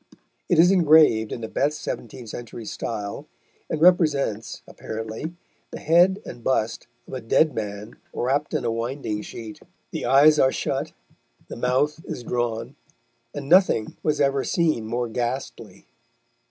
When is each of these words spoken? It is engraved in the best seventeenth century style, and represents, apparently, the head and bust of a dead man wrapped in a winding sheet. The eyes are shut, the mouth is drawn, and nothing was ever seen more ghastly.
It 0.49 0.57
is 0.57 0.71
engraved 0.71 1.31
in 1.31 1.41
the 1.41 1.47
best 1.47 1.79
seventeenth 1.79 2.29
century 2.29 2.65
style, 2.65 3.27
and 3.69 3.79
represents, 3.79 4.63
apparently, 4.67 5.35
the 5.69 5.77
head 5.79 6.23
and 6.25 6.43
bust 6.43 6.87
of 7.07 7.13
a 7.13 7.21
dead 7.21 7.53
man 7.53 7.97
wrapped 8.11 8.55
in 8.55 8.65
a 8.65 8.71
winding 8.71 9.21
sheet. 9.21 9.59
The 9.91 10.05
eyes 10.07 10.39
are 10.39 10.51
shut, 10.51 10.91
the 11.49 11.55
mouth 11.55 12.01
is 12.03 12.23
drawn, 12.23 12.75
and 13.35 13.47
nothing 13.47 13.95
was 14.01 14.19
ever 14.19 14.43
seen 14.43 14.87
more 14.87 15.07
ghastly. 15.07 15.85